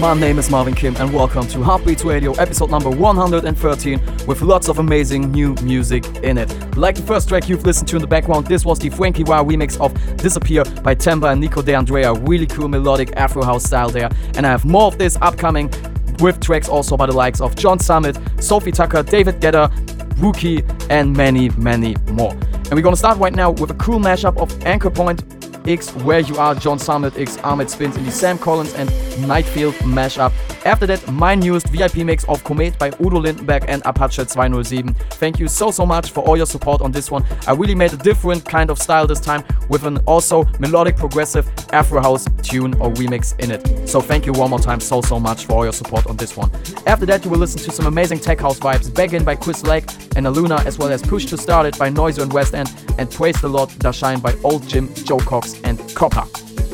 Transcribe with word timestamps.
My 0.00 0.14
name 0.14 0.38
is 0.38 0.48
Marvin 0.48 0.72
Kim, 0.72 0.96
and 0.96 1.12
welcome 1.12 1.46
to 1.48 1.62
Heartbeats 1.62 2.06
Radio, 2.06 2.32
episode 2.32 2.70
number 2.70 2.88
113, 2.88 4.00
with 4.26 4.40
lots 4.40 4.70
of 4.70 4.78
amazing 4.78 5.30
new 5.30 5.54
music 5.62 6.06
in 6.22 6.38
it. 6.38 6.48
Like 6.74 6.94
the 6.94 7.02
first 7.02 7.28
track 7.28 7.50
you've 7.50 7.66
listened 7.66 7.86
to 7.88 7.96
in 7.96 8.00
the 8.00 8.08
background, 8.08 8.46
this 8.46 8.64
was 8.64 8.78
the 8.78 8.88
Frankie 8.88 9.24
Wire 9.24 9.44
remix 9.44 9.78
of 9.78 9.92
Disappear 10.16 10.64
by 10.82 10.94
Temba 10.94 11.32
and 11.32 11.40
Nico 11.42 11.60
De 11.60 11.74
Andrea. 11.74 12.14
Really 12.14 12.46
cool 12.46 12.66
melodic 12.66 13.14
Afro 13.16 13.42
house 13.42 13.64
style 13.64 13.90
there. 13.90 14.08
And 14.36 14.46
I 14.46 14.50
have 14.50 14.64
more 14.64 14.86
of 14.86 14.96
this 14.96 15.18
upcoming 15.20 15.70
with 16.18 16.40
tracks 16.40 16.70
also 16.70 16.96
by 16.96 17.04
the 17.04 17.12
likes 17.12 17.42
of 17.42 17.54
John 17.54 17.78
Summit, 17.78 18.18
Sophie 18.42 18.72
Tucker, 18.72 19.02
David 19.02 19.38
Guetta, 19.38 19.70
Rookie, 20.18 20.64
and 20.88 21.14
many, 21.14 21.50
many 21.50 21.94
more. 22.12 22.32
And 22.32 22.72
we're 22.72 22.80
gonna 22.80 22.96
start 22.96 23.18
right 23.18 23.34
now 23.34 23.50
with 23.50 23.70
a 23.70 23.74
cool 23.74 23.98
mashup 23.98 24.38
of 24.38 24.64
Anchor 24.64 24.88
Point 24.88 25.24
X 25.68 25.94
Where 25.96 26.20
You 26.20 26.38
Are, 26.38 26.54
John 26.54 26.78
Summit 26.78 27.18
X 27.18 27.36
Ahmed 27.44 27.68
Spins 27.68 27.96
and 27.96 28.10
Sam 28.10 28.38
Collins 28.38 28.72
and 28.72 28.88
Nightfield 29.22 29.72
mashup. 29.82 30.32
After 30.64 30.86
that, 30.86 31.10
my 31.12 31.34
newest 31.34 31.68
VIP 31.68 31.96
mix 31.96 32.24
of 32.24 32.42
Komet 32.44 32.78
by 32.78 32.88
Udo 33.00 33.20
Lindenberg 33.20 33.64
and 33.68 33.82
Apache 33.84 34.24
207. 34.24 34.94
Thank 34.94 35.38
you 35.38 35.48
so 35.48 35.70
so 35.70 35.86
much 35.86 36.10
for 36.10 36.22
all 36.26 36.36
your 36.36 36.46
support 36.46 36.80
on 36.82 36.92
this 36.92 37.10
one. 37.10 37.24
I 37.46 37.52
really 37.52 37.74
made 37.74 37.92
a 37.92 37.96
different 37.96 38.44
kind 38.44 38.70
of 38.70 38.78
style 38.78 39.06
this 39.06 39.20
time 39.20 39.44
with 39.68 39.84
an 39.84 39.98
also 40.06 40.44
melodic 40.58 40.96
progressive 40.96 41.48
Afro 41.72 42.00
house 42.00 42.26
tune 42.42 42.74
or 42.74 42.90
remix 42.92 43.38
in 43.38 43.50
it. 43.50 43.88
So 43.88 44.00
thank 44.00 44.26
you 44.26 44.32
one 44.32 44.50
more 44.50 44.58
time 44.58 44.80
so 44.80 45.00
so 45.00 45.18
much 45.20 45.46
for 45.46 45.52
all 45.54 45.64
your 45.64 45.72
support 45.72 46.06
on 46.06 46.16
this 46.16 46.36
one. 46.36 46.50
After 46.86 47.06
that, 47.06 47.24
you 47.24 47.30
will 47.30 47.38
listen 47.38 47.60
to 47.60 47.70
some 47.70 47.86
amazing 47.86 48.18
tech 48.18 48.40
house 48.40 48.58
vibes. 48.58 48.92
Back 48.94 49.12
in 49.12 49.24
by 49.24 49.36
Chris 49.36 49.62
Lake 49.62 49.90
and 50.16 50.26
Aluna, 50.26 50.64
as 50.66 50.78
well 50.78 50.90
as 50.90 51.02
Push 51.02 51.26
to 51.26 51.38
Start 51.38 51.66
It 51.66 51.78
by 51.78 51.90
Noizu 51.90 52.22
and 52.22 52.32
West 52.32 52.54
End, 52.54 52.70
and 52.98 53.10
Praise 53.10 53.40
the 53.40 53.48
Lord 53.48 53.70
Da 53.78 53.90
Shine 53.90 54.20
by 54.20 54.34
Old 54.44 54.66
Jim, 54.68 54.92
Joe 54.94 55.18
Cox, 55.18 55.60
and 55.62 55.78
Copper. 55.94 56.24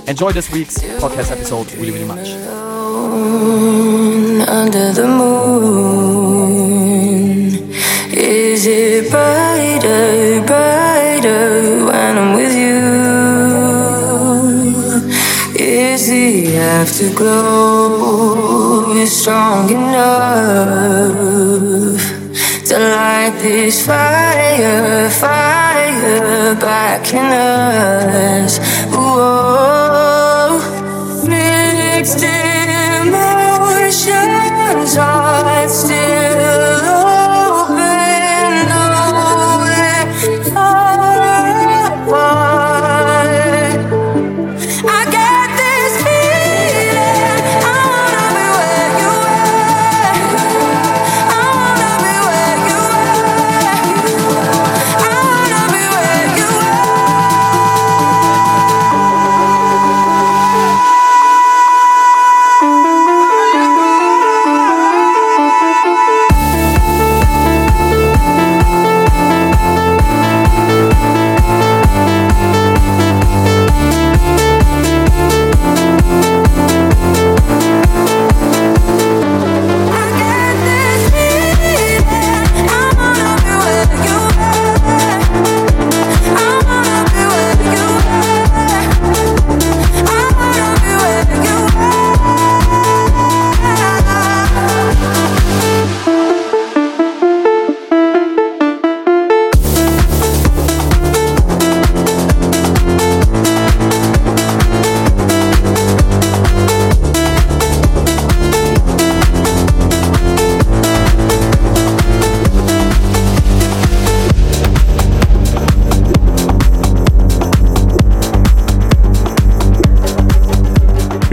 Enjoy 0.09 0.31
this 0.31 0.51
week's 0.53 0.79
podcast 1.03 1.33
episode 1.33 1.73
really, 1.75 1.91
really 1.91 2.05
much. 2.05 2.31
under 4.49 4.93
the 4.93 5.07
moon. 5.09 6.47
Is 8.13 8.67
it 8.67 9.11
brighter, 9.11 10.43
brighter 10.47 11.85
when 11.87 12.19
I'm 12.19 12.35
with 12.37 12.55
you? 12.55 12.77
Is 15.59 16.07
the 16.07 16.57
afterglow 16.57 17.85
strong 19.07 19.71
enough 19.71 21.17
to 22.69 22.79
light 22.79 23.39
this 23.43 23.85
fire, 23.85 25.11
fire 25.11 26.55
back 26.55 27.13
in 27.13 27.27
us? 27.33 28.59
Whoa. 28.95 29.46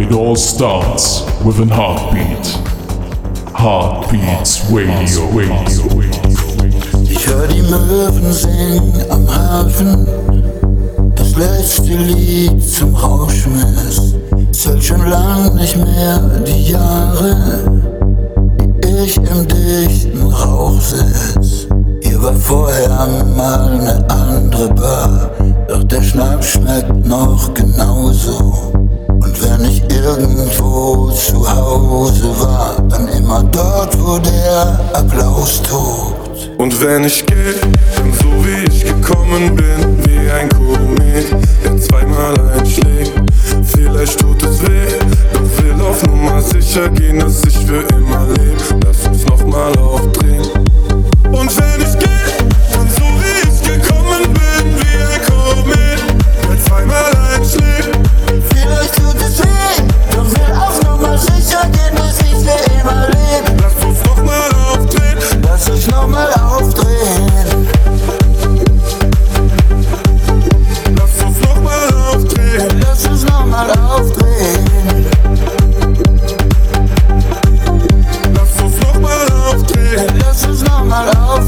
It 0.03 0.11
all 0.11 0.35
starts 0.35 1.21
with 1.45 1.61
an 1.61 1.69
heartbeat. 1.69 2.45
Heartbeats 3.55 4.59
Radio, 4.69 5.23
Radio. 5.31 6.01
Ich 7.03 7.25
hör 7.25 7.47
die 7.47 7.61
Möwen 7.61 8.33
singen 8.33 8.93
am 9.09 9.25
Hafen. 9.33 10.05
Das 11.15 11.37
letzte 11.37 11.95
Lied 11.95 12.61
zum 12.61 12.93
Rauschmiss. 12.93 14.15
Zählt 14.51 14.83
schon 14.83 15.09
lang 15.09 15.55
nicht 15.55 15.77
mehr 15.77 16.19
die 16.45 16.71
Jahre, 16.71 17.63
die 18.83 19.05
ich 19.05 19.15
im 19.15 19.47
dichten 19.47 20.21
Rauch 20.33 20.81
sitz. 20.81 21.67
Hier 22.01 22.21
war 22.21 22.33
vorher 22.33 23.07
mal 23.37 23.69
eine 23.69 24.09
andere 24.09 24.67
Bar, 24.73 25.29
doch 25.69 25.83
der 25.85 26.01
Schnaps 26.01 26.47
schmeckt 26.47 27.07
noch 27.07 27.53
genauso. 27.53 28.72
Und 29.23 29.41
wenn 29.41 29.63
ich 29.65 29.81
irgendwo 29.83 31.09
zu 31.11 31.49
Hause 31.49 32.37
war, 32.39 32.75
dann 32.89 33.07
immer 33.07 33.41
dort, 33.43 33.97
wo 33.97 34.19
der 34.19 34.79
Applaus 34.93 35.61
tobt. 35.61 36.51
Und 36.57 36.81
wenn 36.81 37.05
ich 37.05 37.25
gehe, 37.25 37.55
dann 37.95 38.13
so 38.13 38.45
wie 38.45 38.65
ich 38.67 38.83
gekommen 38.83 39.55
bin, 39.55 40.05
wie 40.05 40.29
ein 40.29 40.49
Komet, 40.49 41.31
der 41.63 41.77
zweimal 41.79 42.33
einschlägt. 42.51 43.13
Vielleicht 43.63 44.19
tut 44.19 44.43
es 44.43 44.61
weh, 44.61 44.99
doch 45.33 45.63
will 45.63 45.81
auf 45.81 46.03
Nummer 46.05 46.41
sicher 46.41 46.89
gehen, 46.89 47.19
dass 47.19 47.45
ich 47.45 47.57
für 47.59 47.81
immer 47.95 48.27
lebe. 48.27 48.85
Lass 48.85 49.07
uns 49.07 49.25
nochmal 49.25 49.71
aufdrehen. 49.77 50.49
Und 51.31 51.57
wenn 51.57 51.81
ich 51.81 51.97
gehe, 51.97 52.49
dann 52.73 52.89
so 52.89 53.03
wie 53.03 53.47
ich 53.47 53.61
gekommen 53.61 54.33
bin, 54.33 54.75
wie 54.79 54.97
ein 55.01 55.21
Komet, 55.25 56.03
der 56.49 56.65
zweimal 56.65 57.11
einschlägt. 57.33 57.92
Lass 65.43 65.69
uns 65.69 65.87
nochmal 65.87 66.33
aufdrehen. 66.33 67.67
Lass 70.97 71.23
uns 71.23 71.39
nochmal 71.41 71.93
aufdrehen. 71.93 72.81
Lass 72.81 73.05
uns 73.07 73.23
nochmal 73.23 73.71
aufdrehen. 73.71 74.82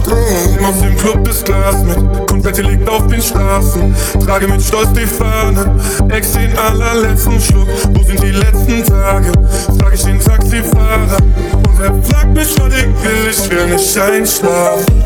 Aufdrehen. 0.05 0.65
Aus 0.65 0.79
dem 0.79 0.97
Club 0.97 1.23
das 1.25 1.43
Glas 1.43 1.83
mit, 1.83 2.27
komplett 2.27 2.57
liegt 2.57 2.89
auf 2.89 3.07
den 3.07 3.21
Straßen. 3.21 3.95
Trage 4.25 4.47
mit 4.47 4.61
Stolz 4.61 4.89
die 4.93 5.05
Fahne, 5.05 5.75
Ex 6.09 6.33
den 6.33 6.57
allerletzten 6.57 7.39
Schluck. 7.39 7.67
Wo 7.93 8.03
sind 8.03 8.21
die 8.21 8.31
letzten 8.31 8.83
Tage? 8.83 9.31
Frag 9.79 9.93
ich 9.93 10.03
den 10.03 10.19
Taxifahrer. 10.19 11.17
Und 11.67 11.81
er 11.81 11.93
fragt 12.03 12.33
mich, 12.33 12.59
was 12.59 12.73
ich 12.73 12.85
will, 12.85 13.29
ich 13.29 13.49
will 13.49 13.67
nicht 13.67 13.97
einschlafen. 13.97 15.03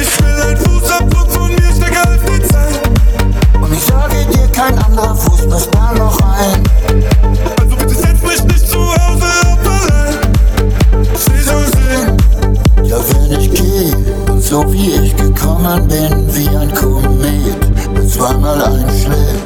Ich 0.00 0.22
will 0.22 0.42
ein 0.42 0.56
Fußabdruck 0.56 1.30
von 1.30 1.48
mir, 1.48 1.72
stärker 1.76 2.08
als 2.08 2.22
die 2.22 2.48
Zeit. 2.48 2.80
Und 3.60 3.72
ich 3.72 3.84
sage 3.84 4.26
dir, 4.32 4.48
kein 4.52 4.78
anderer 4.78 5.14
Fuß 5.14 5.48
passt 5.48 5.74
da 5.74 5.92
noch 5.94 6.18
ein. 6.20 7.17
So 14.48 14.64
wie 14.72 14.92
ich 14.92 15.14
gekommen 15.14 15.86
bin, 15.88 16.34
wie 16.34 16.48
ein 16.56 16.72
Komet, 16.72 17.58
der 17.94 18.08
zweimal 18.08 18.62
einschlägt. 18.62 19.44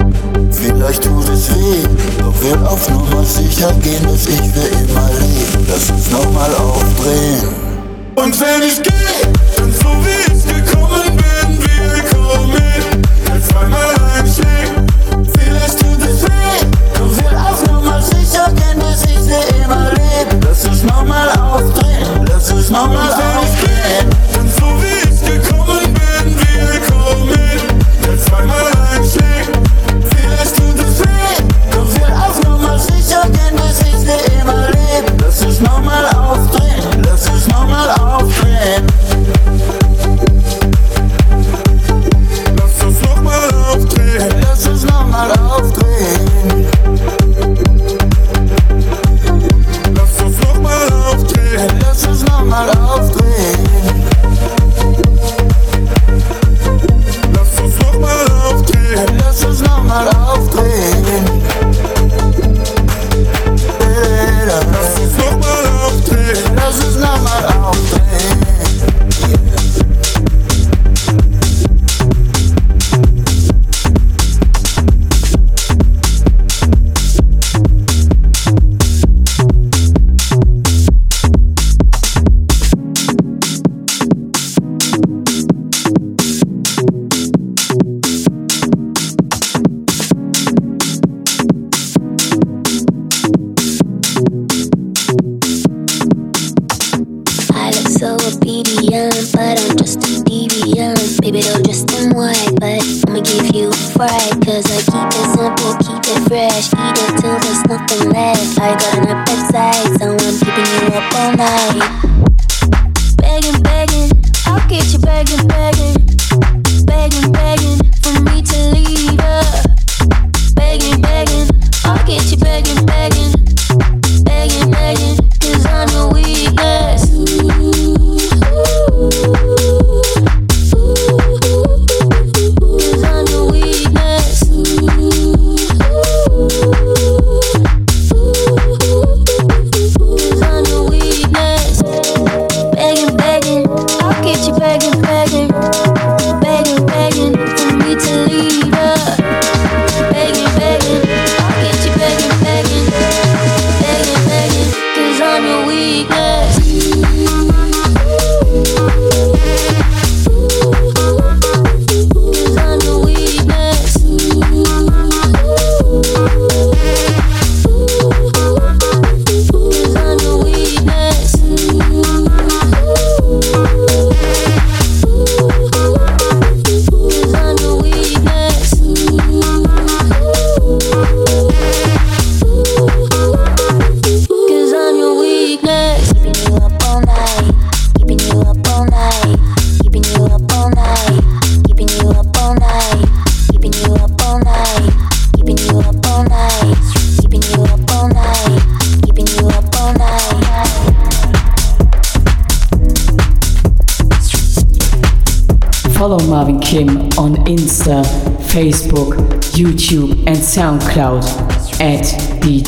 Vielleicht 0.52 1.02
tut 1.02 1.28
es 1.28 1.50
weh, 1.50 1.82
doch 2.18 2.40
will 2.40 2.64
auf 2.64 2.88
Nummer 2.88 3.24
sicher 3.24 3.72
gehen, 3.82 4.04
dass 4.04 4.26
ich 4.26 4.40
für 4.40 4.68
immer 4.68 5.10
lebe. 5.18 5.66
Lass 5.66 5.90
uns 5.90 6.08
nochmal 6.08 6.54
aufdrehen. 6.54 7.48
Und 8.14 8.40
wenn 8.40 8.62
ich 8.62 8.80
gehe, 8.80 9.32
dann 9.56 9.72
so 9.72 9.88
wie 10.04 10.32
ich 10.32 10.44
gekommen 10.46 11.16
bin, 11.16 11.58
wie 11.58 11.80
ein 11.82 12.04
Komet, 12.08 13.08
der 13.26 13.42
zweimal 13.42 13.94
einschlägt. 14.16 14.82
Vielleicht 15.36 15.80
tut 15.80 16.08
es 16.08 16.22
weh, 16.22 16.66
doch 16.94 17.16
will 17.16 17.38
auf 17.38 17.66
Nummer 17.66 18.00
sicher 18.00 18.52
gehen, 18.54 18.78
dass 18.78 19.02
ich 19.02 19.18
für 19.18 19.64
immer 19.64 19.90
lebe. 19.90 20.46
Lass 20.46 20.64
uns 20.64 20.84
nochmal 20.84 21.28
aufdrehen, 21.30 22.24
lass 22.28 22.52
uns 22.52 22.70
nochmal 22.70 23.10
aufdrehen. 23.10 24.31
Nochmal 35.92 36.16
aufdrehen, 36.16 37.02
lass 37.04 37.28
uns 37.28 37.48
nochmal 37.48 37.90
aufdrehen. 37.90 39.01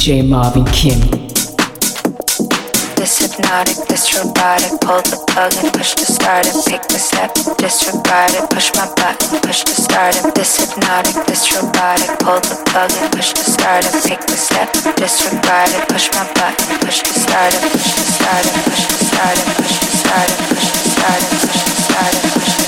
DJ 0.04 0.20
Marvin 0.20 0.68
Kim. 0.68 1.00
This 3.00 3.24
hypnotic, 3.24 3.88
this 3.88 4.12
robotic, 4.12 4.76
pull 4.84 5.00
the 5.00 5.16
plug 5.32 5.56
and 5.56 5.72
push 5.72 5.96
to 5.96 6.04
start 6.04 6.44
and 6.44 6.60
pick 6.68 6.84
the 6.92 7.00
step. 7.00 7.32
Disregard 7.56 8.36
it, 8.36 8.44
push 8.52 8.68
my 8.76 8.84
button, 9.00 9.40
push 9.40 9.64
to 9.64 9.72
start 9.72 10.12
it. 10.20 10.34
This 10.36 10.60
hypnotic, 10.60 11.24
this 11.24 11.48
robotic, 11.56 12.20
pull 12.20 12.36
the 12.36 12.60
plug 12.68 12.92
and 13.00 13.08
push 13.16 13.32
to 13.32 13.48
start 13.48 13.88
and 13.88 13.96
pick 14.04 14.20
the 14.28 14.36
step. 14.36 14.68
Disregard 15.00 15.72
it, 15.72 15.88
push 15.88 16.12
my 16.12 16.28
button, 16.36 16.76
push 16.84 17.00
to 17.00 17.12
start 17.24 17.56
it, 17.56 17.64
push 17.72 17.96
to 17.96 18.04
start 18.04 18.44
it, 18.44 18.52
push 18.60 18.84
to 18.84 18.96
start 19.08 19.40
it, 19.40 19.48
push 19.56 19.72
to 19.72 19.88
start 19.88 20.28
it, 20.28 20.36
push 20.44 20.68
to 20.68 20.84
start 20.84 21.16
it, 21.16 21.32
push 21.32 21.48
to 21.48 21.72
start 21.80 22.12
it, 22.12 22.20
push 22.28 22.44
to 22.44 22.60
start 22.60 22.63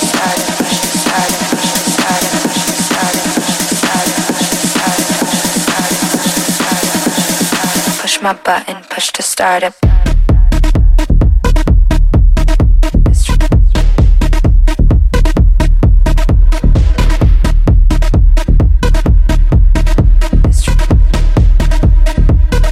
my 8.26 8.32
button, 8.32 8.82
push 8.90 9.12
to 9.12 9.22
start 9.22 9.62
it. 9.62 9.72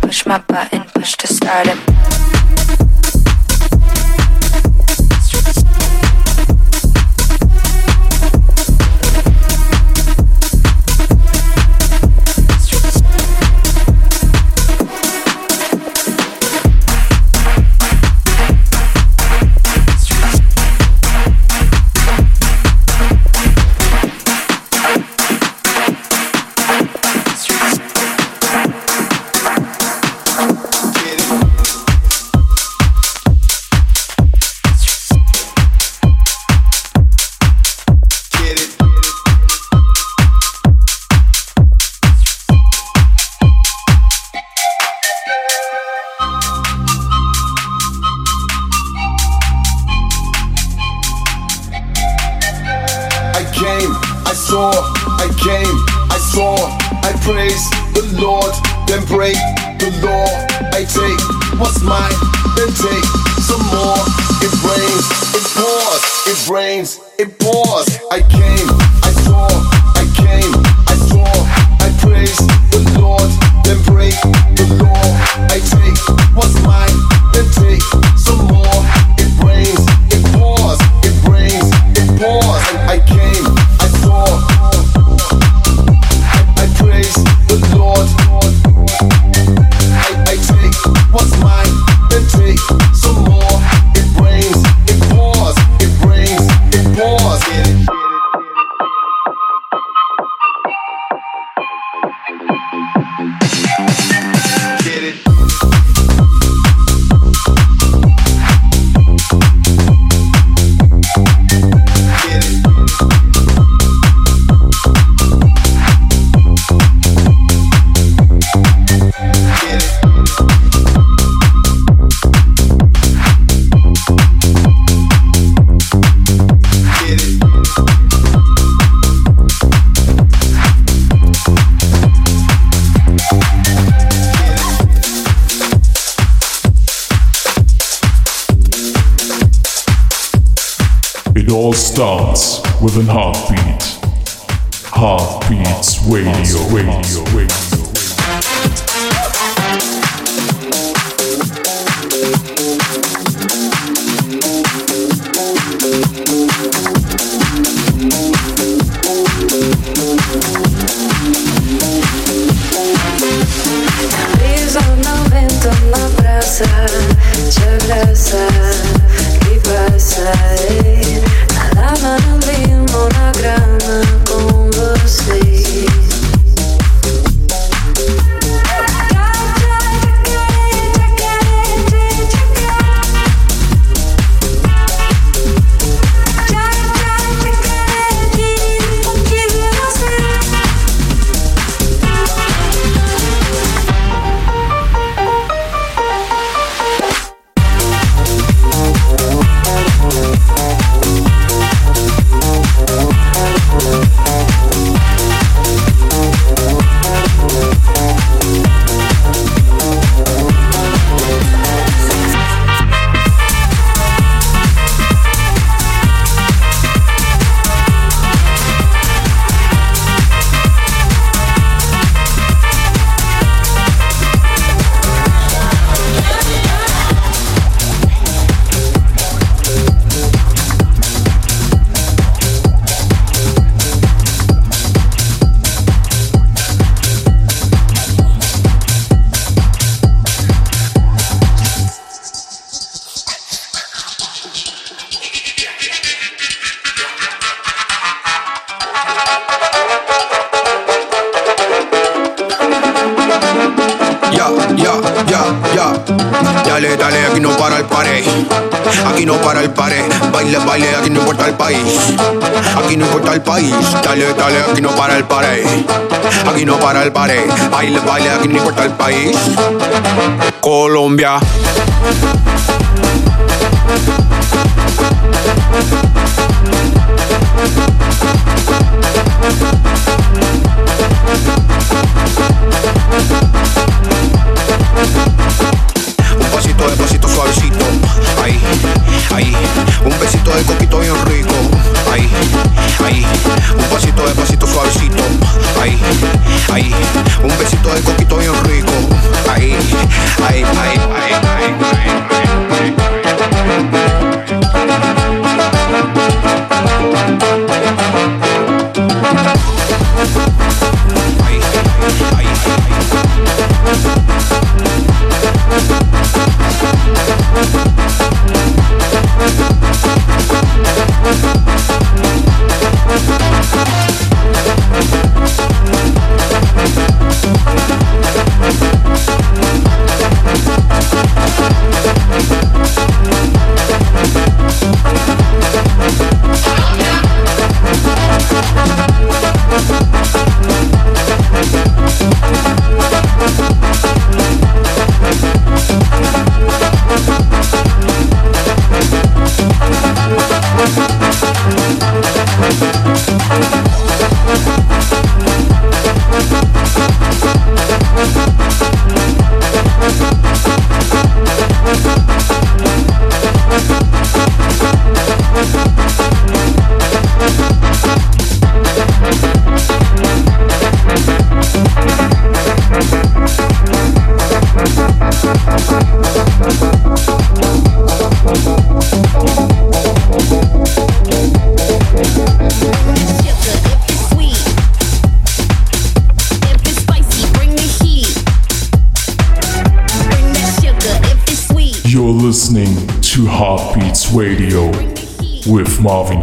Push 0.02 0.26
my 0.26 0.38
button, 0.38 0.82
push 0.92 1.14
to 1.14 1.28
start 1.28 1.68
it. 1.68 1.93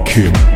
Funk. 0.05 0.50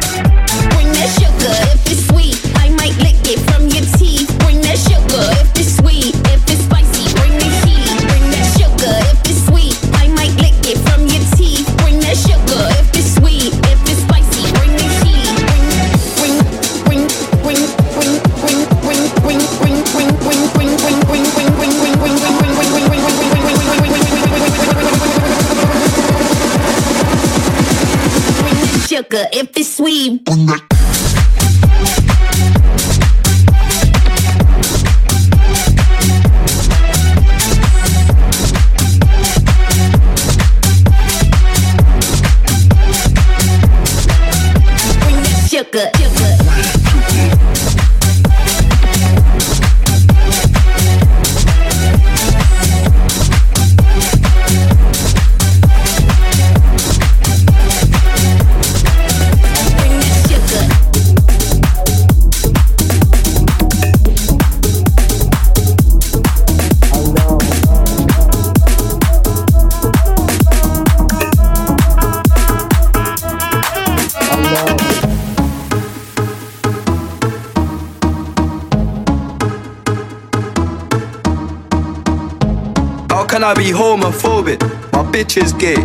I 83.45 83.53
be 83.53 83.65
homophobic? 83.65 84.59
My 84.91 85.03
bitch 85.03 85.37
is 85.37 85.53
gay. 85.53 85.75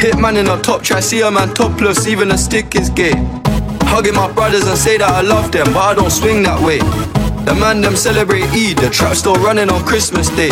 Hitman 0.00 0.38
in 0.38 0.46
a 0.46 0.56
top 0.62 0.82
try, 0.82 1.00
see 1.00 1.20
a 1.20 1.30
man 1.30 1.52
topless, 1.52 2.06
even 2.06 2.30
a 2.30 2.38
stick 2.38 2.74
is 2.74 2.88
gay. 2.88 3.12
Hugging 3.92 4.14
my 4.14 4.32
brothers 4.32 4.66
and 4.66 4.78
say 4.78 4.96
that 4.96 5.10
I 5.10 5.20
love 5.20 5.52
them, 5.52 5.66
but 5.74 5.80
I 5.80 5.94
don't 5.94 6.10
swing 6.10 6.42
that 6.44 6.58
way. 6.62 6.78
The 7.44 7.54
man 7.60 7.82
them 7.82 7.96
celebrate 7.96 8.44
Eid, 8.56 8.78
the 8.78 8.88
trap 8.88 9.14
still 9.14 9.34
running 9.34 9.68
on 9.68 9.84
Christmas 9.84 10.30
Day. 10.30 10.48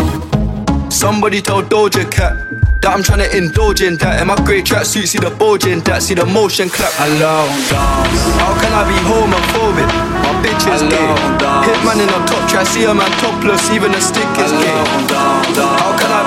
Somebody 0.91 1.41
told 1.41 1.71
Doja 1.71 2.05
Cat 2.13 2.37
that 2.83 2.93
I'm 2.93 3.03
trying 3.03 3.25
to 3.25 3.31
indulge 3.35 3.81
in 3.81 3.97
that. 4.05 4.21
In 4.21 4.29
my 4.29 4.37
great 4.45 4.67
tracksuit, 4.67 5.07
see 5.09 5.19
the 5.19 5.31
bulge 5.31 5.65
in 5.65 5.81
that, 5.89 6.03
see 6.03 6.13
the 6.13 6.27
motion 6.27 6.69
clap. 6.69 6.93
Hello, 7.01 7.49
How 8.37 8.53
can 8.61 8.73
I 8.77 8.85
be 8.85 9.01
homophobic? 9.09 9.89
My 10.29 10.33
bitch 10.45 10.69
is 10.69 10.85
gay. 10.93 11.09
Hitman 11.65 12.05
in 12.05 12.09
a 12.13 12.21
top 12.29 12.45
try, 12.51 12.65
see 12.65 12.85
a 12.85 12.93
man 12.93 13.11
topless, 13.17 13.71
even 13.71 13.95
a 13.95 14.01
stick 14.01 14.29
is 14.37 14.53
gay. 14.61 14.81
How 15.09 15.43
can 15.57 15.65
I 15.73 15.90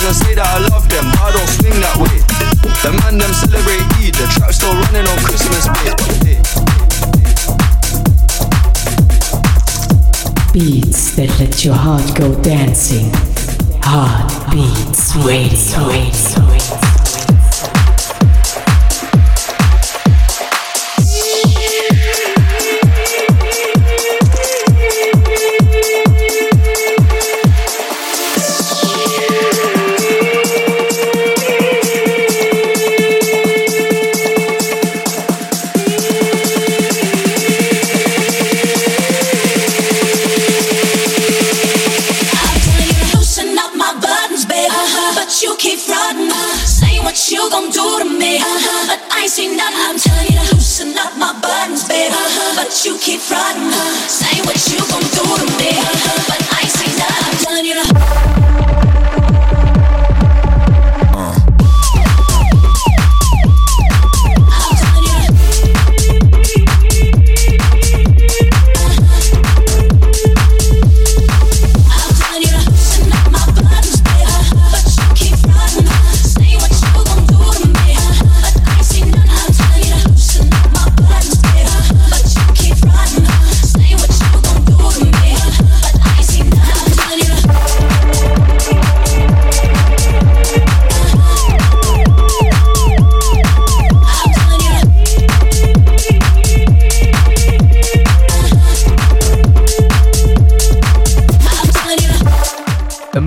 Brothers 0.00 0.20
and 0.20 0.28
say 0.28 0.34
that 0.34 0.46
I 0.46 0.58
love 0.72 0.88
them, 0.88 1.04
but 1.12 1.20
I 1.20 1.30
don't 1.32 1.48
swing 1.60 1.76
that 1.84 1.96
way. 2.00 2.24
The 2.80 2.92
man 3.04 3.18
them 3.18 3.32
celebrate 3.36 3.84
Eid, 4.00 4.14
the 4.14 4.24
trap 4.32 4.52
still 4.54 4.72
running 4.72 5.04
on 5.04 5.18
Christmas 5.20 5.68
Day. 5.76 6.40
Beats 10.54 11.16
that 11.16 11.38
let 11.38 11.64
your 11.64 11.74
heart 11.74 12.16
go 12.16 12.34
dancing. 12.40 13.10
Heartbeats 13.82 15.16
Radio. 15.16 15.88
Radio. 15.88 16.89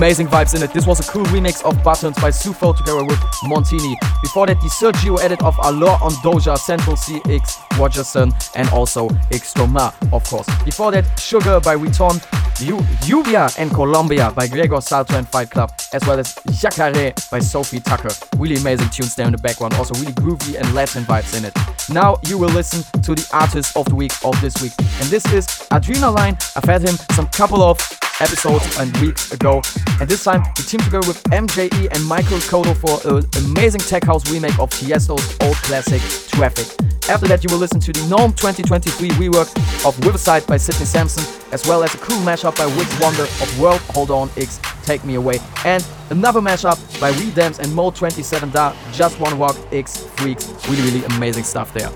Amazing 0.03 0.27
vibes 0.27 0.53
in 0.53 0.61
it. 0.61 0.73
This 0.73 0.85
was 0.85 0.99
a 0.99 1.09
cool 1.09 1.23
remix 1.27 1.63
of 1.63 1.81
Buttons 1.81 2.17
by 2.19 2.29
Sufo 2.29 2.73
together 2.75 3.05
with 3.05 3.17
Montini. 3.45 3.95
Before 4.21 4.45
that, 4.47 4.59
the 4.59 4.67
Sergio 4.67 5.17
edit 5.23 5.41
of 5.41 5.57
Alors 5.63 5.97
on 6.03 6.11
Doja, 6.15 6.57
Central 6.57 6.97
CX, 6.97 7.79
Rogerson, 7.79 8.33
and 8.53 8.67
also 8.71 9.07
Stromae, 9.31 9.93
of 10.11 10.21
course. 10.25 10.45
Before 10.65 10.91
that, 10.91 11.05
Sugar 11.17 11.61
by 11.61 11.77
Riton, 11.77 12.19
Lluvia 12.59 13.57
and 13.57 13.71
Colombia 13.71 14.29
by 14.35 14.45
Gregor 14.45 14.81
Salto 14.81 15.15
and 15.15 15.25
Fight 15.25 15.49
Club, 15.49 15.71
as 15.93 16.05
well 16.05 16.19
as 16.19 16.35
Jacare 16.51 17.13
by 17.31 17.39
Sophie 17.39 17.79
Tucker. 17.79 18.09
Really 18.37 18.55
amazing 18.55 18.89
tunes 18.89 19.15
there 19.15 19.25
in 19.25 19.31
the 19.31 19.37
background, 19.37 19.73
also 19.75 19.93
really 19.95 20.13
groovy 20.13 20.59
and 20.59 20.73
Latin 20.73 21.03
vibes 21.03 21.37
in 21.37 21.45
it. 21.45 21.53
Now 21.89 22.19
you 22.27 22.37
will 22.37 22.49
listen 22.49 22.83
to 23.01 23.15
the 23.15 23.27
artist 23.31 23.77
of 23.77 23.85
the 23.85 23.95
week 23.95 24.13
of 24.23 24.39
this 24.41 24.61
week, 24.61 24.73
and 24.79 25.09
this 25.09 25.25
is 25.33 25.47
Adrena 25.71 26.13
Line. 26.13 26.37
I've 26.55 26.65
had 26.65 26.81
him 26.81 26.95
some 27.11 27.27
couple 27.27 27.61
of 27.61 27.79
episodes 28.19 28.77
and 28.77 28.95
weeks 28.97 29.31
ago. 29.31 29.61
And 29.99 30.07
this 30.09 30.23
time 30.23 30.43
he 30.57 30.63
teamed 30.63 30.83
together 30.83 31.07
with 31.07 31.23
MJE 31.25 31.93
and 31.93 32.05
Michael 32.05 32.37
Kodo 32.39 32.75
for 32.75 32.99
an 33.17 33.25
amazing 33.45 33.81
tech 33.81 34.03
house 34.03 34.29
remake 34.31 34.57
of 34.59 34.69
Tiesto's 34.69 35.37
old 35.41 35.55
classic 35.57 36.01
Traffic. 36.29 36.67
After 37.09 37.27
that, 37.27 37.43
you 37.43 37.49
will 37.51 37.59
listen 37.59 37.79
to 37.81 37.91
the 37.91 37.99
Gnome 38.07 38.31
2023 38.33 39.09
rework 39.11 39.51
of 39.85 39.99
Riverside 40.05 40.47
by 40.47 40.57
Sidney 40.57 40.85
Samson, 40.85 41.23
as 41.51 41.67
well 41.67 41.83
as 41.83 41.93
a 41.93 41.97
cool 41.97 42.17
mashup 42.17 42.57
by 42.57 42.65
Wix 42.77 42.99
Wonder 42.99 43.23
of 43.23 43.59
World 43.59 43.81
Hold 43.91 44.09
On 44.09 44.29
X 44.37 44.59
Take 44.83 45.03
Me 45.03 45.15
Away, 45.15 45.39
and 45.65 45.82
another 46.09 46.41
mashup 46.41 46.77
by 46.99 47.11
Redams 47.13 47.59
and 47.59 47.73
Mode 47.73 47.95
27 47.95 48.51
Da 48.51 48.75
Just 48.91 49.19
One 49.19 49.37
Walk 49.37 49.57
X 49.71 50.05
Freaks. 50.15 50.47
Really, 50.69 50.81
really 50.83 51.05
amazing 51.15 51.43
stuff 51.43 51.73
there. 51.73 51.91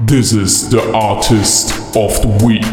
This 0.00 0.32
is 0.32 0.70
the 0.70 0.92
artist 0.92 1.72
of 1.96 2.20
the 2.20 2.44
week. 2.44 2.64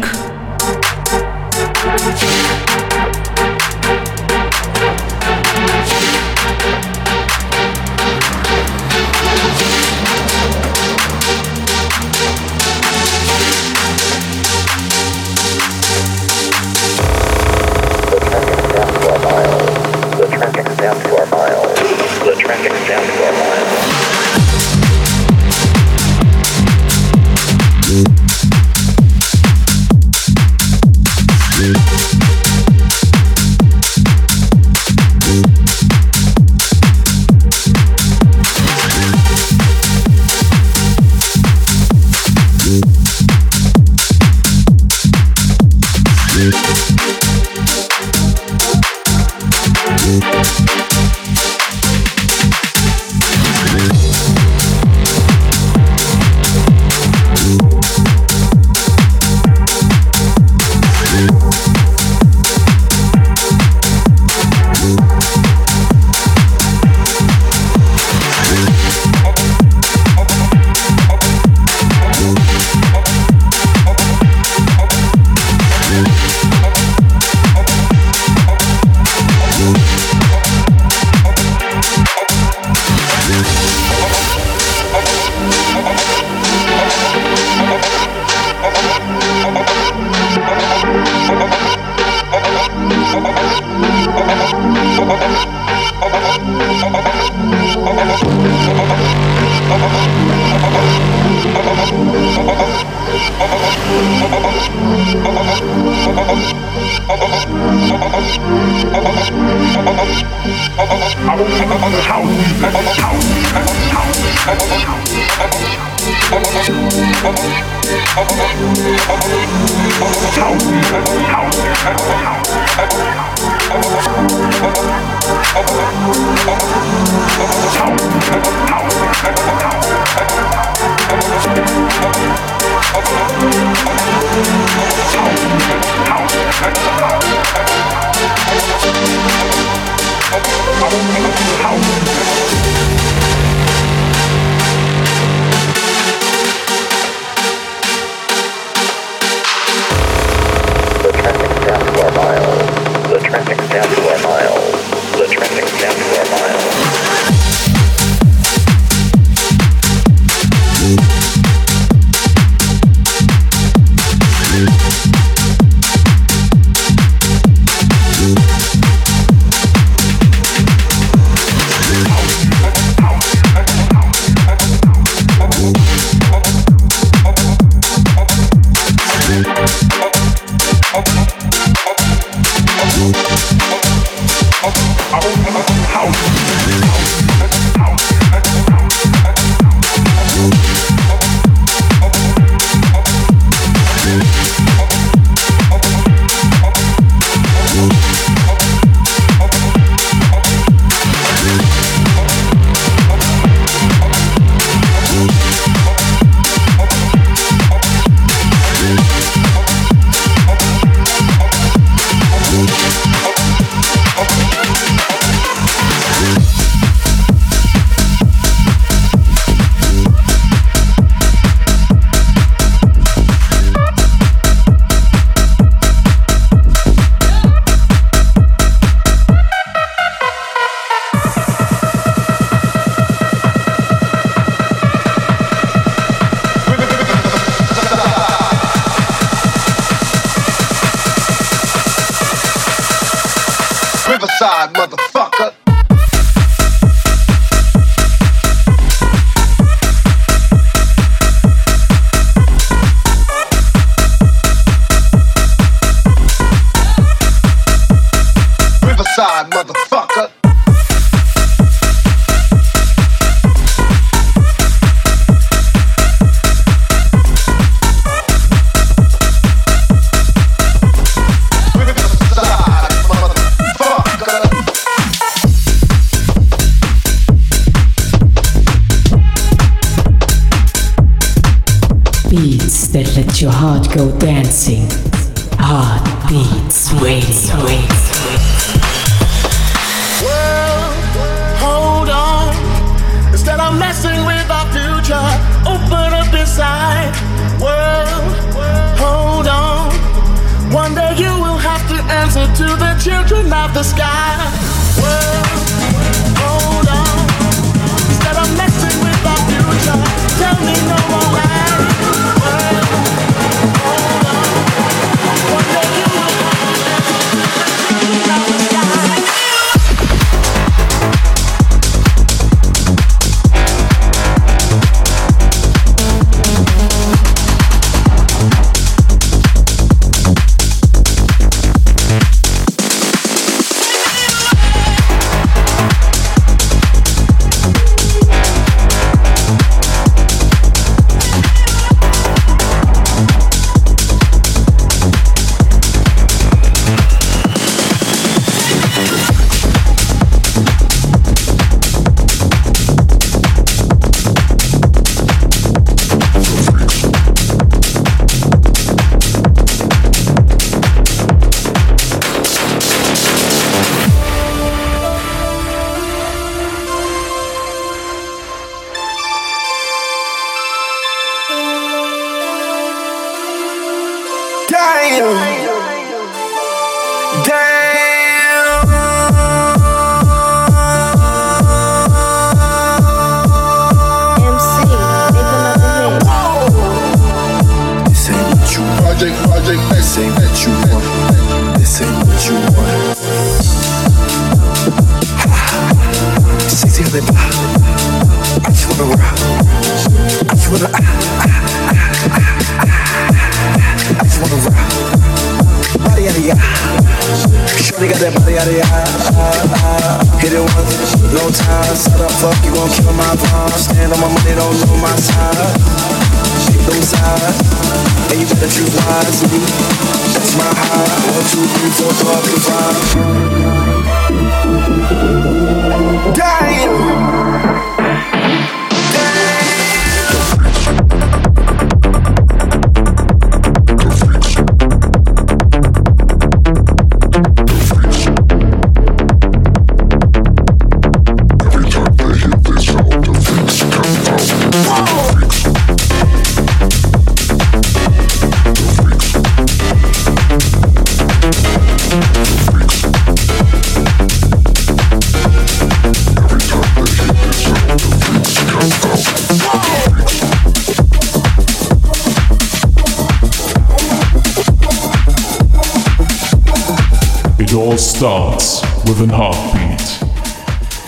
Starts 468.22 468.80
with 469.08 469.20
an 469.20 469.30
heartbeat. 469.30 470.00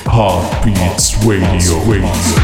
Heartbeats 0.05 1.15
Radio. 1.25 1.79
Radio. 1.89 2.44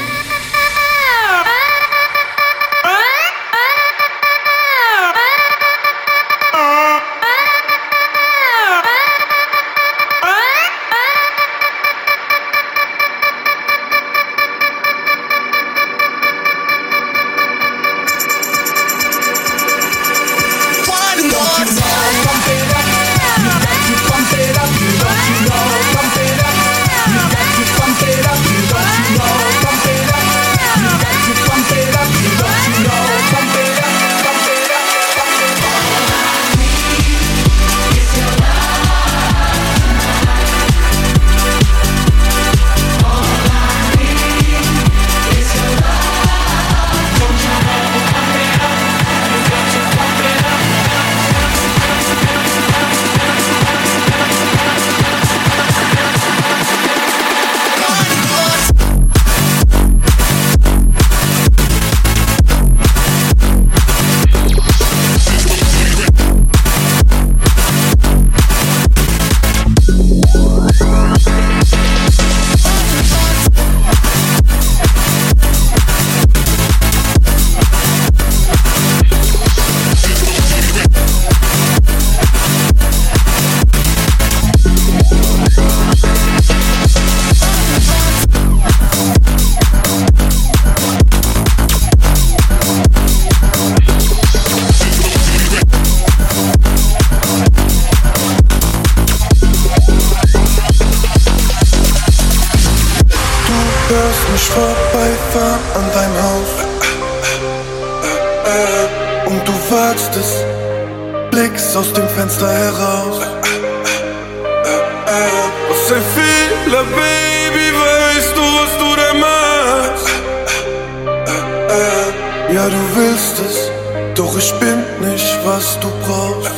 Ja, 122.53 122.67
du 122.67 122.95
willst 122.95 123.39
es, 123.39 123.71
doch 124.13 124.37
ich 124.37 124.53
bin 124.59 124.83
nicht, 125.09 125.39
was 125.45 125.79
du 125.79 125.87
brauchst. 126.05 126.51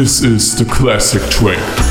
This 0.00 0.22
is 0.24 0.56
the 0.56 0.64
classic 0.64 1.20
track. 1.30 1.89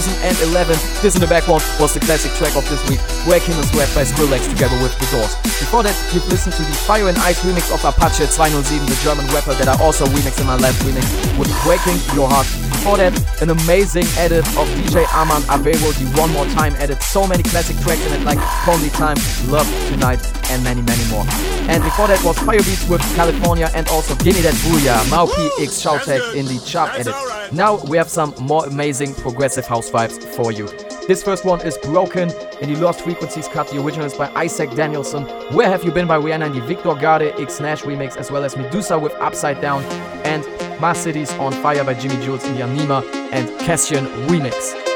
2011. 0.00 0.72
This 1.04 1.12
in 1.16 1.20
the 1.20 1.28
background 1.28 1.60
was 1.76 1.92
the 1.92 2.00
classic 2.00 2.32
track 2.40 2.56
of 2.56 2.64
this 2.72 2.80
week, 2.88 2.96
Waking 3.28 3.52
the 3.60 3.66
Sweat 3.68 3.92
by 3.92 4.08
Skrillex 4.08 4.48
together 4.48 4.72
with 4.80 4.96
The 4.96 5.04
Doors. 5.12 5.36
Before 5.60 5.84
that, 5.84 5.92
you've 6.16 6.24
listened 6.32 6.56
to 6.56 6.64
the 6.64 6.72
Fire 6.88 7.12
and 7.12 7.18
Ice 7.20 7.44
remix 7.44 7.68
of 7.68 7.84
Apache 7.84 8.24
207, 8.32 8.64
the 8.88 8.96
German 9.04 9.28
rapper 9.36 9.52
that 9.52 9.68
I 9.68 9.76
also 9.84 10.08
remixed 10.08 10.40
in 10.40 10.48
my 10.48 10.56
last 10.56 10.80
remix 10.88 11.04
with 11.36 11.52
Waking 11.68 12.00
Your 12.16 12.24
Heart. 12.24 12.48
Before 12.72 12.96
that, 13.04 13.12
an 13.44 13.52
amazing 13.52 14.08
edit 14.16 14.48
of 14.56 14.64
DJ 14.80 15.04
Arman 15.12 15.44
Aveiro, 15.52 15.92
the 16.00 16.08
One 16.16 16.32
More 16.32 16.48
Time 16.56 16.72
edit. 16.80 16.96
So 17.04 17.28
many 17.28 17.44
classic 17.44 17.76
tracks 17.84 18.00
in 18.08 18.16
it 18.16 18.24
like 18.24 18.40
Only 18.64 18.88
Time, 18.96 19.20
Love 19.52 19.68
Tonight, 19.92 20.24
and 20.48 20.64
many, 20.64 20.80
many 20.80 21.04
more. 21.12 21.28
And 21.68 21.84
before 21.84 22.08
that 22.08 22.24
was 22.24 22.40
Fire 22.40 22.64
Firebeatz 22.64 22.88
with 22.88 23.04
California 23.12 23.68
and 23.76 23.84
also 23.92 24.16
Gimme 24.24 24.40
That 24.40 24.56
Booyah, 24.64 25.04
Mauki 25.12 25.52
X 25.60 25.84
Shoutek 25.84 26.32
in 26.32 26.48
the 26.48 26.56
Chop 26.64 26.96
edit. 26.96 27.12
Now 27.52 27.84
we 27.84 27.98
have 27.98 28.08
some 28.08 28.34
more 28.40 28.64
amazing 28.64 29.14
progressive 29.14 29.66
house 29.66 29.90
vibes 29.90 30.24
for 30.34 30.52
you. 30.52 30.68
This 31.06 31.22
first 31.22 31.44
one 31.44 31.60
is 31.60 31.76
Broken 31.78 32.30
in 32.62 32.72
the 32.72 32.80
Lost 32.80 33.02
Frequencies 33.02 33.46
cut. 33.46 33.68
The 33.68 33.82
original 33.82 34.06
is 34.06 34.14
by 34.14 34.30
Isak 34.42 34.74
Danielson. 34.74 35.24
Where 35.54 35.68
Have 35.68 35.84
You 35.84 35.90
Been 35.90 36.06
by 36.06 36.18
Rihanna 36.18 36.46
in 36.46 36.52
the 36.54 36.62
Victor 36.62 36.94
Garde 36.94 37.34
X 37.38 37.60
Nash 37.60 37.82
remix, 37.82 38.16
as 38.16 38.30
well 38.30 38.44
as 38.44 38.54
Meduza 38.54 38.98
with 38.98 39.12
Upside 39.14 39.60
Down 39.60 39.82
and 40.24 40.46
My 40.80 40.94
City's 40.94 41.30
on 41.34 41.52
Fire 41.52 41.84
by 41.84 41.94
Jimi 41.94 42.22
Jules 42.22 42.42
the 42.42 42.62
Anima 42.62 43.00
and 43.32 43.48
Cassian 43.60 44.06
remix. 44.28 44.91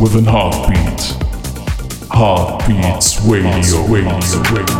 With 0.00 0.16
an 0.16 0.24
heartbeat. 0.24 1.00
Heartbeats 2.10 3.20
Radio. 3.26 3.84
Radio. 3.84 4.42
Radio. 4.50 4.79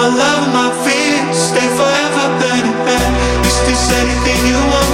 My 0.00 0.08
love 0.08 0.44
and 0.44 0.54
my 0.54 0.70
fear. 0.82 1.20
Stay 1.30 1.68
forever 1.76 2.24
burning. 2.40 2.72
Is 3.44 3.60
this 3.68 3.92
anything 4.00 4.40
you 4.48 4.56
want? 4.72 4.89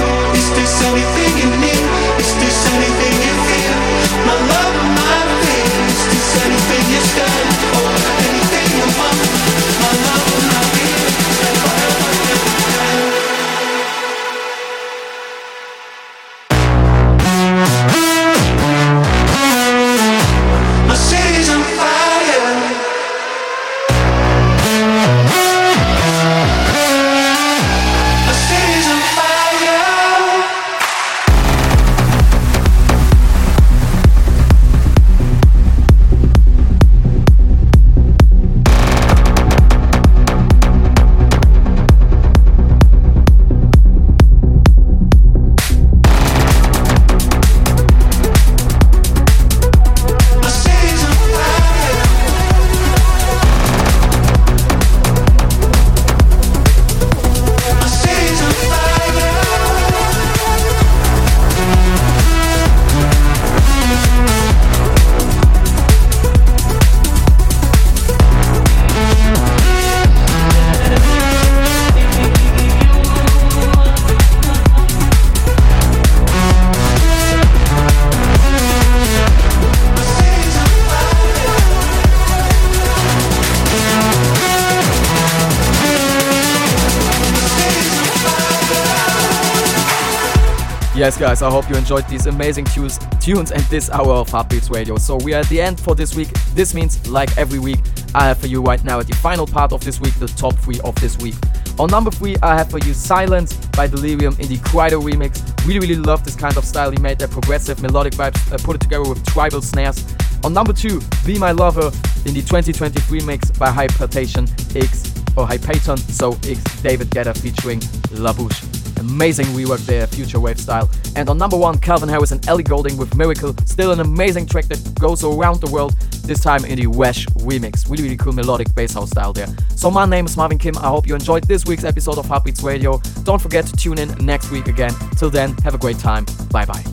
Yes, 91.07 91.17
guys, 91.17 91.41
I 91.41 91.49
hope 91.49 91.69
you 91.69 91.77
enjoyed 91.77 92.05
these 92.09 92.25
amazing 92.25 92.65
tunes, 92.65 92.99
tunes 93.21 93.53
and 93.53 93.63
this 93.69 93.89
hour 93.89 94.11
of 94.11 94.27
Heartbeats 94.27 94.69
Radio. 94.69 94.97
So 94.97 95.15
we 95.15 95.33
are 95.33 95.37
at 95.37 95.47
the 95.47 95.61
end 95.61 95.79
for 95.79 95.95
this 95.95 96.13
week. 96.15 96.27
This 96.53 96.73
means, 96.73 97.07
like 97.07 97.29
every 97.37 97.59
week, 97.59 97.79
I 98.13 98.25
have 98.25 98.39
for 98.39 98.47
you 98.47 98.61
right 98.61 98.83
now 98.83 98.99
at 98.99 99.07
the 99.07 99.15
final 99.15 99.47
part 99.47 99.71
of 99.71 99.81
this 99.85 100.01
week, 100.01 100.13
the 100.15 100.27
top 100.27 100.55
three 100.55 100.81
of 100.83 100.95
this 100.95 101.17
week. 101.19 101.35
On 101.79 101.89
number 101.89 102.11
three, 102.11 102.35
I 102.43 102.57
have 102.57 102.69
for 102.69 102.79
you 102.79 102.93
Silence 102.93 103.55
by 103.67 103.87
Delerium 103.87 104.37
in 104.37 104.49
the 104.49 104.57
Quido 104.57 105.01
remix. 105.01 105.39
Really, 105.65 105.79
really 105.79 105.95
love 105.95 106.25
this 106.25 106.35
kind 106.35 106.57
of 106.57 106.65
style. 106.65 106.91
He 106.91 106.99
made 106.99 107.19
that 107.19 107.31
progressive 107.31 107.81
melodic 107.81 108.11
vibes, 108.11 108.51
uh, 108.51 108.57
put 108.57 108.75
it 108.75 108.81
together 108.81 109.07
with 109.07 109.25
tribal 109.27 109.61
snares. 109.61 110.03
On 110.43 110.51
number 110.51 110.73
two, 110.73 110.99
Be 111.25 111.39
My 111.39 111.53
Lover 111.53 111.89
in 112.25 112.33
the 112.33 112.41
2023 112.41 113.21
mix 113.21 113.49
by 113.51 113.71
Hypertation 113.71 114.43
X 114.75 115.13
or 115.37 115.47
Hypaton, 115.47 115.99
so 115.99 116.33
X 116.43 116.81
David 116.81 117.09
Guetta 117.11 117.33
featuring 117.33 117.79
La 118.21 118.33
Bouche. 118.33 118.66
Amazing 118.99 119.45
rework 119.47 119.85
there, 119.85 120.07
future 120.07 120.39
wave 120.39 120.59
style. 120.59 120.89
And 121.15 121.29
on 121.29 121.37
number 121.37 121.57
one, 121.57 121.77
Calvin 121.77 122.09
Harris 122.09 122.31
and 122.31 122.45
Ellie 122.47 122.63
Goulding 122.63 122.97
with 122.97 123.15
Miracle. 123.15 123.55
Still 123.65 123.91
an 123.91 123.99
amazing 123.99 124.45
track 124.45 124.65
that 124.65 124.99
goes 124.99 125.23
around 125.23 125.61
the 125.61 125.71
world, 125.71 125.93
this 126.23 126.41
time 126.41 126.65
in 126.65 126.79
the 126.79 126.87
Wesh 126.87 127.25
remix. 127.27 127.89
Really, 127.89 128.03
really 128.03 128.17
cool 128.17 128.33
melodic 128.33 128.73
bass 128.75 128.93
house 128.93 129.09
style 129.09 129.33
there. 129.33 129.47
So 129.75 129.89
my 129.91 130.05
name 130.05 130.25
is 130.25 130.35
Marvin 130.35 130.57
Kim. 130.57 130.77
I 130.77 130.87
hope 130.87 131.07
you 131.07 131.15
enjoyed 131.15 131.43
this 131.45 131.65
week's 131.65 131.83
episode 131.83 132.17
of 132.17 132.25
Heartbeats 132.27 132.63
Radio. 132.63 132.99
Don't 133.23 133.41
forget 133.41 133.65
to 133.67 133.73
tune 133.73 133.99
in 133.99 134.09
next 134.25 134.51
week 134.51 134.67
again. 134.67 134.93
Till 135.17 135.29
then, 135.29 135.53
have 135.63 135.75
a 135.75 135.77
great 135.77 135.99
time. 135.99 136.25
Bye 136.51 136.65
bye. 136.65 136.83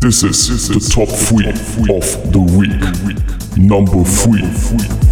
This 0.00 0.24
is 0.24 0.68
the 0.68 0.80
top 0.80 1.08
three 1.08 1.48
of 1.48 2.32
the 2.32 2.40
week. 2.58 2.72
Number 3.56 4.02
three. 4.02 5.11